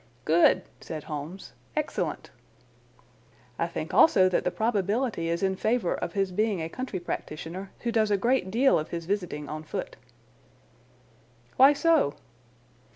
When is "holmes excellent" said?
1.03-2.31